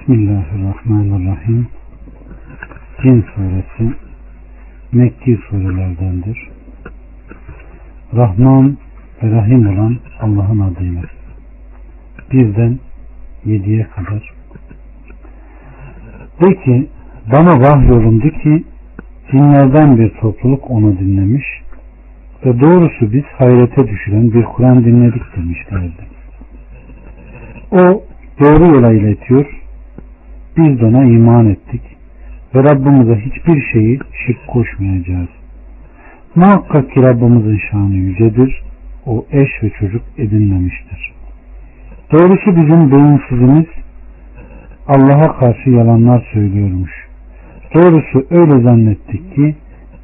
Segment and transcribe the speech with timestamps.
[0.00, 1.66] Bismillahirrahmanirrahim.
[3.02, 3.94] Cin suresi
[4.92, 6.48] Mekki surelerdendir.
[8.14, 8.78] Rahman
[9.22, 11.02] ve Rahim olan Allah'ın adıyla.
[12.32, 12.78] Birden
[13.44, 14.32] yediye kadar.
[16.40, 16.88] De ki
[17.32, 18.64] bana vahyolundu ki
[19.30, 21.46] cinlerden bir topluluk onu dinlemiş
[22.44, 26.02] ve doğrusu biz hayrete düşüren bir Kur'an dinledik demişlerdi.
[27.72, 28.02] O
[28.40, 29.60] doğru yola iletiyor
[30.56, 31.82] biz de ona iman ettik
[32.54, 35.28] ve Rabbimize hiçbir şeyi şirk koşmayacağız.
[36.34, 38.62] Muhakkak ki Rabbimizin şanı yücedir.
[39.06, 41.12] O eş ve çocuk edinmemiştir.
[42.12, 43.66] Doğrusu bizim beyinsizimiz
[44.88, 46.90] Allah'a karşı yalanlar söylüyormuş.
[47.74, 49.54] Doğrusu öyle zannettik ki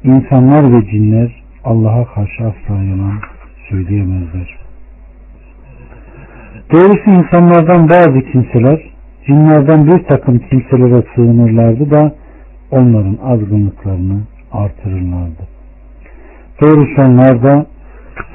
[0.03, 3.19] insanlar ve cinler Allah'a karşı asla yalan
[3.69, 4.57] söyleyemezler.
[6.71, 8.96] Doğrusu insanlardan bazı kimseler
[9.27, 12.15] cinlerden bir takım kimselere sığınırlardı da
[12.71, 14.21] onların azgınlıklarını
[14.51, 15.47] artırırlardı.
[16.61, 17.65] Doğrusu onlar da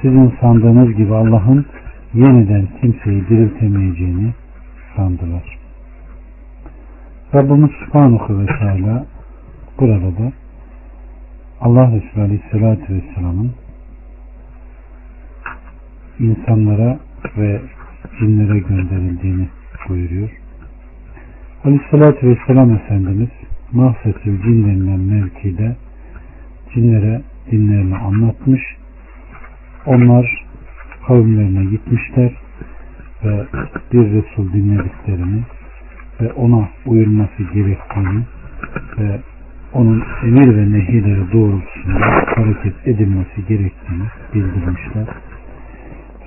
[0.03, 1.67] sizin sandığınız gibi Allah'ın
[2.15, 4.35] yeniden kimseyi diriltemeyeceğini
[4.97, 5.59] sandılar.
[7.35, 9.05] Rabbimiz Subhanahu ve Teala
[9.81, 10.33] burada da
[11.61, 13.53] Allah Resulü Aleyhisselatü Vesselam'ın
[16.19, 16.99] insanlara
[17.37, 17.61] ve
[18.19, 19.49] cinlere gönderildiğini
[19.89, 20.31] buyuruyor.
[21.65, 23.29] Aleyhissalatü Vesselam Efendimiz
[23.73, 25.77] Mahfetül Cin denilen mevkide
[26.75, 28.61] cinlere dinlerini anlatmış.
[29.87, 30.45] Onlar
[31.07, 32.33] kavimlerine gitmişler
[33.25, 33.45] ve
[33.93, 35.43] bir Resul dinlediklerini
[36.21, 38.23] ve ona uyulması gerektiğini
[38.99, 39.21] ve
[39.73, 45.07] onun emir ve nehileri doğrultusunda hareket edilmesi gerektiğini bildirmişler.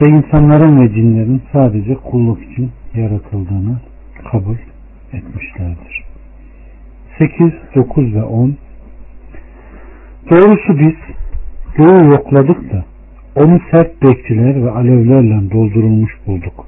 [0.02, 3.80] Ve insanların ve cinlerin sadece kulluk için yaratıldığını
[4.32, 4.56] kabul
[5.16, 6.04] etmişlerdir.
[7.18, 8.56] 8, 9 ve 10
[10.30, 10.96] Doğrusu biz
[11.76, 12.86] göğü yokladık da
[13.36, 16.66] onu sert bekçiler ve alevlerle doldurulmuş bulduk.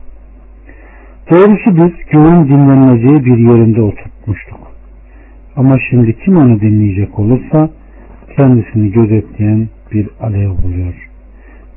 [1.31, 4.59] Doğrusu biz göğün dinleneceği bir yerinde oturtmuştuk.
[5.55, 7.69] Ama şimdi kim onu dinleyecek olursa
[8.35, 11.09] kendisini gözetleyen bir alev buluyor.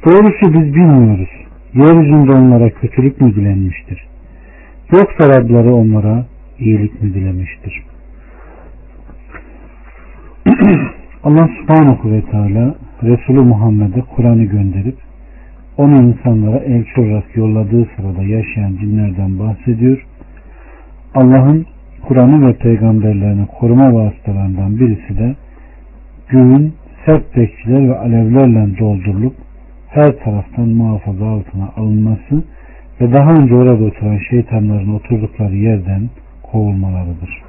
[0.06, 1.30] Doğrusu biz bilmiyoruz.
[1.74, 4.06] Yeryüzünde onlara kötülük mü dilenmiştir?
[4.92, 6.26] Yoksa Rabları onlara
[6.60, 7.82] iyilik mi dilemiştir?
[11.24, 14.96] Allah subhanahu ve teala Resulü Muhammed'e Kur'an'ı gönderip
[15.76, 20.06] onu insanlara elçi olarak yolladığı sırada yaşayan cinlerden bahsediyor.
[21.14, 21.66] Allah'ın
[22.02, 25.36] Kur'an'ı ve peygamberlerini koruma vasıtalarından birisi de
[26.28, 26.74] göğün
[27.06, 29.34] sert bekçiler ve alevlerle doldurulup
[29.88, 32.44] her taraftan muhafaza altına alınması
[33.00, 36.10] ve daha önce orada oturan şeytanların oturdukları yerden
[36.52, 37.42] kovulmalarıdır.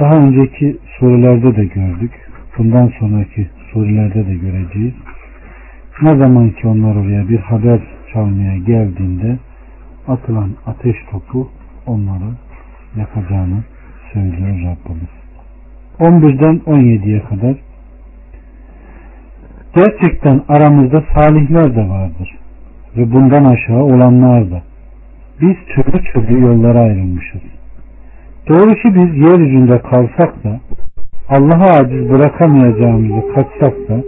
[0.00, 2.12] Daha önceki surelerde de gördük.
[2.58, 4.94] Bundan sonraki surelerde de göreceğiz.
[6.02, 7.80] Ne zaman ki onlar oraya bir haber
[8.12, 9.38] çalmaya geldiğinde
[10.08, 11.48] atılan ateş topu
[11.86, 12.30] onları
[12.96, 13.64] yakacağını
[14.12, 15.12] söylüyor Rabbimiz.
[16.00, 17.56] 11'den 17'ye kadar
[19.74, 22.38] Gerçekten aramızda salihler de vardır
[22.96, 24.62] ve bundan aşağı olanlar da.
[25.40, 27.40] Biz türlü türlü yollara ayrılmışız.
[28.48, 30.60] Doğrusu biz yeryüzünde kalsak da
[31.28, 34.02] Allah'a aciz bırakamayacağımızı kaçsak da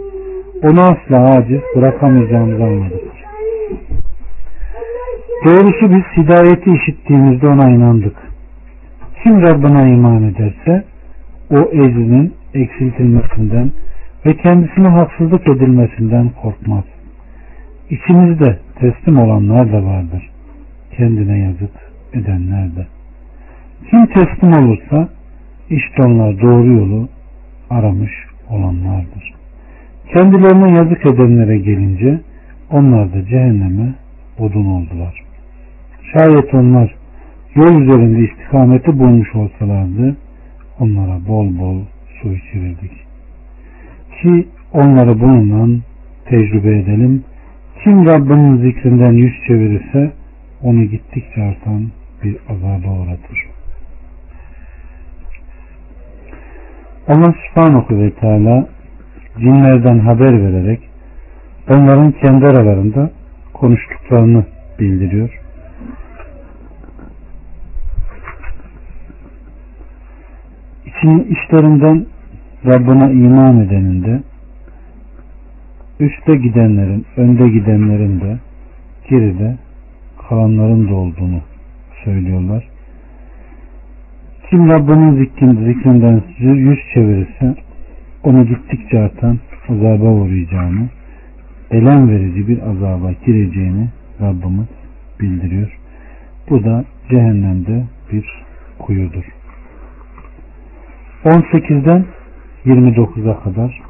[0.63, 3.01] onu asla aciz bırakamayacağımızı anladık.
[5.45, 8.15] Doğrusu biz hidayeti işittiğimizde ona inandık.
[9.23, 10.83] Kim Rabbına iman ederse
[11.51, 13.71] o eczinin eksiltilmesinden
[14.25, 16.83] ve kendisine haksızlık edilmesinden korkmaz.
[17.89, 20.34] İçimizde teslim olanlar da vardır.
[20.97, 21.71] Kendine yazık
[22.13, 22.87] edenler de.
[23.89, 25.09] Kim teslim olursa
[25.69, 27.09] işte onlar doğru yolu
[27.69, 28.11] aramış
[28.49, 29.33] olanlardır.
[30.13, 32.19] Kendilerine yazık edenlere gelince
[32.71, 33.93] onlar da cehenneme
[34.39, 35.23] odun oldular.
[36.13, 36.95] Şayet onlar
[37.55, 40.17] yol üzerinde istikameti bulmuş olsalardı
[40.79, 41.81] onlara bol bol
[42.21, 42.91] su içirirdik.
[44.21, 45.79] Ki onları bununla
[46.25, 47.23] tecrübe edelim.
[47.83, 50.11] Kim Rabbinin zikrinden yüz çevirirse
[50.61, 51.91] onu gittikçe artan
[52.23, 53.45] bir azaba uğratır.
[57.07, 58.67] Allah subhanahu ve teala
[59.39, 60.79] cinlerden haber vererek
[61.69, 63.11] onların kendi aralarında
[63.53, 64.45] konuştuklarını
[64.79, 65.39] bildiriyor.
[70.85, 72.05] İçinin işlerinden
[72.65, 74.23] Rabbına iman edenin de
[75.99, 78.37] üstte gidenlerin, önde gidenlerin de
[79.09, 79.57] geride
[80.29, 81.41] kalanların da olduğunu
[82.03, 82.67] söylüyorlar.
[84.49, 87.55] Kim Rabbinin zikrinde, zikrinden yüz çevirirse
[88.23, 89.39] onu gittikçe artan
[89.69, 90.89] azaba uğrayacağını,
[91.71, 93.87] elem verici bir azaba gireceğini
[94.21, 94.67] Rabbimiz
[95.19, 95.77] bildiriyor.
[96.49, 98.25] Bu da cehennemde bir
[98.79, 99.23] kuyudur.
[101.25, 102.05] 18'den
[102.65, 103.81] 29'a kadar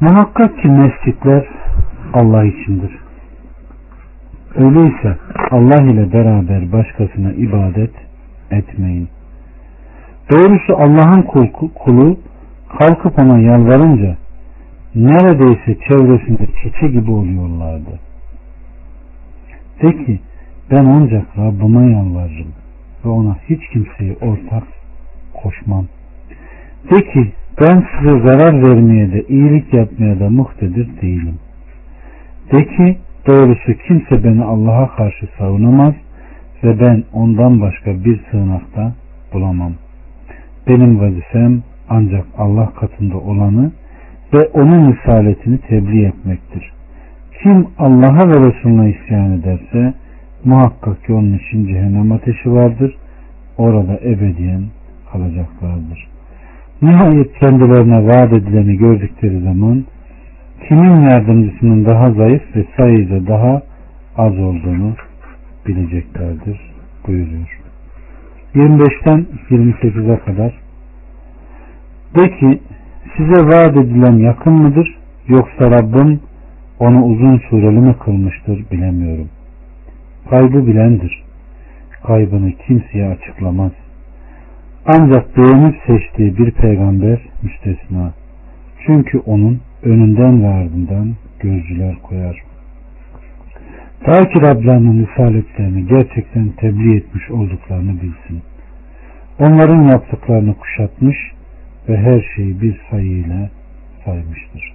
[0.00, 1.48] Muhakkak ki mescitler
[2.12, 3.03] Allah içindir.
[4.56, 5.16] Öyleyse
[5.50, 7.94] Allah ile beraber başkasına ibadet
[8.50, 9.08] etmeyin.
[10.32, 11.22] Doğrusu Allah'ın
[11.74, 12.16] kulu
[12.78, 14.16] kalkıp ona yalvarınca
[14.94, 18.00] neredeyse çevresinde keçe gibi oluyorlardı.
[19.82, 20.20] De ki
[20.70, 22.52] ben ancak Rabbime yalvarırım
[23.04, 24.64] ve ona hiç kimseyi ortak
[25.42, 25.86] koşmam.
[26.90, 31.38] De ki ben size zarar vermeye de iyilik yapmaya da muhtedir değilim.
[32.52, 35.94] De ki doğrusu kimse beni Allah'a karşı savunamaz
[36.64, 38.92] ve ben ondan başka bir sığınakta
[39.32, 39.72] bulamam.
[40.68, 43.72] Benim vazifem ancak Allah katında olanı
[44.34, 46.72] ve onun misaletini tebliğ etmektir.
[47.42, 49.94] Kim Allah'a ve Resulüne isyan ederse
[50.44, 52.96] muhakkak ki onun için cehennem ateşi vardır.
[53.58, 54.62] Orada ebediyen
[55.12, 56.08] kalacaklardır.
[56.82, 59.84] Nihayet kendilerine vaat edileni gördükleri zaman
[60.68, 63.62] kimin yardımcısının daha zayıf ve sayıca daha
[64.16, 64.94] az olduğunu
[65.66, 66.60] bileceklerdir
[67.06, 67.60] buyuruyor.
[68.54, 70.54] 25'ten 28'e kadar
[72.16, 72.60] de ki
[73.16, 76.20] size vaat edilen yakın mıdır yoksa Rabbim
[76.78, 79.28] onu uzun sureli mi kılmıştır bilemiyorum.
[80.30, 81.24] Kaybı bilendir.
[82.06, 83.72] Kaybını kimseye açıklamaz.
[84.86, 88.12] Ancak beğenip seçtiği bir peygamber müstesna.
[88.86, 92.42] Çünkü onun önünden ve ardından gözcüler koyar.
[94.04, 98.42] Ta ki Rablarının risaletlerini gerçekten tebliğ etmiş olduklarını bilsin.
[99.38, 101.16] Onların yaptıklarını kuşatmış
[101.88, 103.50] ve her şeyi bir sayıyla
[104.04, 104.74] saymıştır.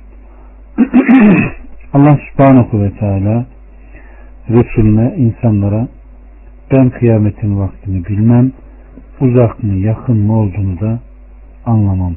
[1.94, 3.46] Allah subhanahu ve teala
[4.50, 5.88] Resulüne insanlara
[6.72, 8.52] ben kıyametin vaktini bilmem
[9.22, 11.00] uzak mı yakın mı olduğunu da
[11.66, 12.16] anlamam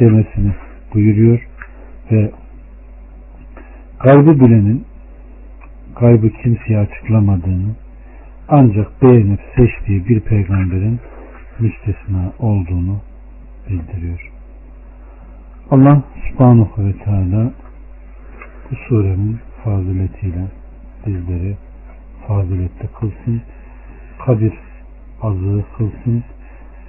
[0.00, 0.52] demesini
[0.94, 1.48] buyuruyor
[2.10, 2.30] ve
[3.98, 4.84] kaybı bilenin
[5.94, 7.74] kaybı kimseye açıklamadığını
[8.48, 11.00] ancak beğenip seçtiği bir peygamberin
[11.58, 13.00] müstesna olduğunu
[13.68, 14.30] bildiriyor.
[15.70, 17.52] Allah subhanahu ve teala
[18.70, 20.44] bu surenin faziletiyle
[21.06, 21.56] bizleri
[22.26, 23.42] faziletli kılsın.
[24.26, 24.52] Kadir
[25.22, 26.24] azığı kılsın.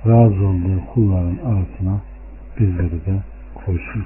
[0.08, 2.02] Razı olduğu kulların arasına
[2.60, 3.24] bizleri de
[3.66, 4.06] koysun.